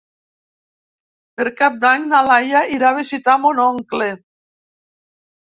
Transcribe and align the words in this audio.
Per 1.39 1.45
Cap 1.59 1.77
d'Any 1.83 2.07
na 2.13 2.23
Laia 2.29 2.63
irà 2.77 2.89
a 2.93 2.97
visitar 3.01 3.37
mon 3.45 3.63
oncle. 3.67 4.11